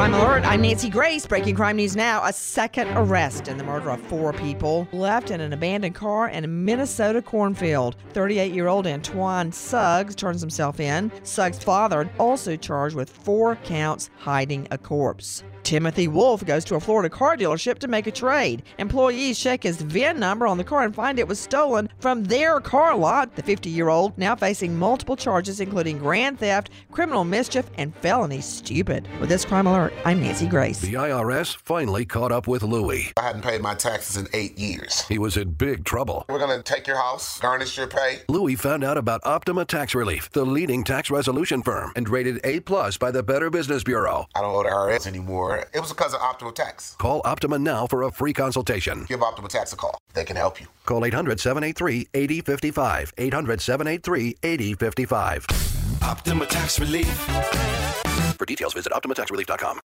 Crime 0.00 0.14
Alert, 0.14 0.46
I'm 0.46 0.62
Nancy 0.62 0.88
Grace. 0.88 1.26
Breaking 1.26 1.54
crime 1.54 1.76
news 1.76 1.94
now. 1.94 2.24
A 2.24 2.32
second 2.32 2.88
arrest 2.96 3.48
in 3.48 3.58
the 3.58 3.64
murder 3.64 3.90
of 3.90 4.00
four 4.00 4.32
people 4.32 4.88
left 4.92 5.30
in 5.30 5.42
an 5.42 5.52
abandoned 5.52 5.94
car 5.94 6.26
in 6.30 6.42
a 6.42 6.48
Minnesota 6.48 7.20
cornfield. 7.20 7.96
38 8.14 8.50
year 8.50 8.66
old 8.66 8.86
Antoine 8.86 9.52
Suggs 9.52 10.14
turns 10.14 10.40
himself 10.40 10.80
in. 10.80 11.12
Suggs' 11.22 11.62
father 11.62 12.10
also 12.18 12.56
charged 12.56 12.96
with 12.96 13.10
four 13.10 13.56
counts 13.56 14.08
hiding 14.16 14.66
a 14.70 14.78
corpse. 14.78 15.44
Timothy 15.62 16.08
Wolf 16.08 16.44
goes 16.44 16.64
to 16.66 16.74
a 16.74 16.80
Florida 16.80 17.08
car 17.08 17.36
dealership 17.36 17.78
to 17.78 17.88
make 17.88 18.06
a 18.06 18.10
trade. 18.10 18.62
Employees 18.78 19.38
check 19.38 19.62
his 19.62 19.80
VIN 19.80 20.18
number 20.18 20.46
on 20.46 20.58
the 20.58 20.64
car 20.64 20.82
and 20.82 20.94
find 20.94 21.18
it 21.18 21.28
was 21.28 21.38
stolen 21.38 21.88
from 22.00 22.24
their 22.24 22.60
car 22.60 22.96
lot. 22.96 23.36
The 23.36 23.42
50 23.42 23.70
year 23.70 23.88
old 23.88 24.16
now 24.18 24.34
facing 24.34 24.78
multiple 24.78 25.16
charges, 25.16 25.60
including 25.60 25.98
grand 25.98 26.38
theft, 26.38 26.70
criminal 26.90 27.24
mischief, 27.24 27.66
and 27.78 27.94
felony 27.96 28.40
stupid. 28.40 29.06
With 29.20 29.28
this 29.28 29.44
crime 29.44 29.66
alert, 29.66 29.92
I'm 30.04 30.20
Nancy 30.20 30.46
Grace. 30.46 30.80
The 30.80 30.94
IRS 30.94 31.56
finally 31.56 32.04
caught 32.04 32.32
up 32.32 32.48
with 32.48 32.62
Louie. 32.62 33.12
I 33.16 33.22
hadn't 33.22 33.42
paid 33.42 33.60
my 33.60 33.74
taxes 33.74 34.16
in 34.16 34.26
eight 34.32 34.58
years. 34.58 35.02
He 35.08 35.18
was 35.18 35.36
in 35.36 35.50
big 35.52 35.84
trouble. 35.84 36.24
We're 36.28 36.38
going 36.38 36.56
to 36.56 36.62
take 36.62 36.86
your 36.86 36.96
house, 36.96 37.38
garnish 37.38 37.76
your 37.76 37.86
pay. 37.86 38.20
Louie 38.28 38.56
found 38.56 38.82
out 38.84 38.98
about 38.98 39.20
Optima 39.24 39.64
Tax 39.64 39.94
Relief, 39.94 40.30
the 40.32 40.44
leading 40.44 40.84
tax 40.84 41.10
resolution 41.10 41.62
firm, 41.62 41.92
and 41.96 42.08
rated 42.08 42.40
A 42.44 42.60
plus 42.60 42.96
by 42.96 43.10
the 43.10 43.22
Better 43.22 43.50
Business 43.50 43.84
Bureau. 43.84 44.26
I 44.34 44.40
don't 44.40 44.54
owe 44.54 44.62
the 44.62 44.68
IRS 44.68 45.06
anymore. 45.06 45.49
It 45.58 45.80
was 45.80 45.90
because 45.90 46.14
of 46.14 46.20
Optima 46.20 46.52
Tax. 46.52 46.94
Call 46.98 47.20
Optima 47.24 47.58
now 47.58 47.86
for 47.86 48.02
a 48.02 48.10
free 48.10 48.32
consultation. 48.32 49.04
Give 49.08 49.22
Optima 49.22 49.48
Tax 49.48 49.72
a 49.72 49.76
call. 49.76 49.98
They 50.14 50.24
can 50.24 50.36
help 50.36 50.60
you. 50.60 50.66
Call 50.86 51.04
800 51.04 51.40
783 51.40 52.08
8055. 52.14 53.12
800 53.18 53.60
783 53.60 54.36
8055. 54.42 55.46
Optima 56.02 56.46
Tax 56.46 56.78
Relief. 56.78 57.08
For 58.38 58.46
details, 58.46 58.72
visit 58.74 58.92
OptimaTaxRelief.com. 58.92 59.80